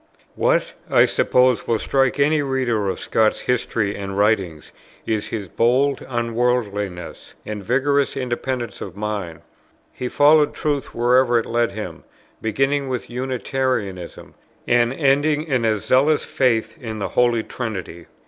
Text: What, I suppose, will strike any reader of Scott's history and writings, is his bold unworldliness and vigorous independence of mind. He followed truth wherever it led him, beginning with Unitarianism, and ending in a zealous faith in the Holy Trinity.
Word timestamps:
What, 0.33 0.73
I 0.89 1.05
suppose, 1.05 1.67
will 1.67 1.77
strike 1.77 2.19
any 2.19 2.41
reader 2.41 2.89
of 2.89 2.99
Scott's 2.99 3.41
history 3.41 3.95
and 3.95 4.17
writings, 4.17 4.71
is 5.05 5.27
his 5.27 5.47
bold 5.47 6.03
unworldliness 6.09 7.35
and 7.45 7.63
vigorous 7.63 8.17
independence 8.17 8.81
of 8.81 8.95
mind. 8.95 9.41
He 9.93 10.07
followed 10.09 10.55
truth 10.55 10.95
wherever 10.95 11.37
it 11.37 11.45
led 11.45 11.73
him, 11.73 12.03
beginning 12.41 12.89
with 12.89 13.11
Unitarianism, 13.11 14.33
and 14.67 14.91
ending 14.91 15.43
in 15.43 15.65
a 15.65 15.77
zealous 15.77 16.25
faith 16.25 16.75
in 16.81 16.97
the 16.97 17.09
Holy 17.09 17.43
Trinity. 17.43 18.07